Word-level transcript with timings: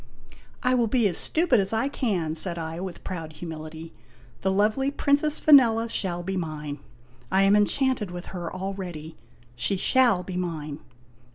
"I 0.63 0.73
will 0.73 0.87
be 0.87 1.07
as 1.07 1.19
stupid 1.19 1.59
as 1.59 1.71
I 1.73 1.87
can," 1.87 2.35
said 2.35 2.57
I, 2.57 2.79
with 2.79 3.03
proud 3.03 3.33
humility. 3.33 3.93
"The 4.41 4.49
lovely 4.51 4.89
Princess 4.89 5.39
Vanella 5.39 5.91
shall 5.91 6.23
be 6.23 6.35
mine. 6.35 6.79
I 7.31 7.43
am 7.43 7.55
enchanted 7.55 8.09
with 8.09 8.25
her 8.33 8.51
al 8.51 8.73
ready. 8.73 9.15
She 9.55 9.77
shall 9.77 10.23
be 10.23 10.37
mine." 10.37 10.79